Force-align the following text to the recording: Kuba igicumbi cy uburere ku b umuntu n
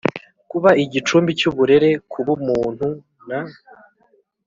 Kuba 0.51 0.69
igicumbi 0.83 1.31
cy 1.39 1.45
uburere 1.49 1.89
ku 2.11 2.19
b 2.25 2.27
umuntu 2.35 2.87
n 3.27 3.29